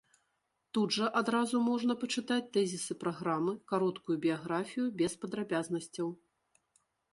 [0.77, 6.07] Тут жа адразу можна пачытаць тэзісы праграмы, кароткую біяграфію без падрабязнасцяў.